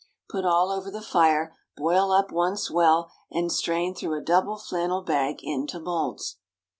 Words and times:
Put 0.31 0.45
all 0.45 0.71
over 0.71 0.89
the 0.89 0.99
fire, 1.03 1.55
boil 1.77 2.11
up 2.11 2.31
once 2.31 2.71
well, 2.71 3.11
and 3.29 3.51
strain 3.51 3.93
through 3.93 4.17
a 4.19 4.23
double 4.25 4.57
flannel 4.57 5.03
bag 5.03 5.41
into 5.43 5.79
moulds. 5.79 6.37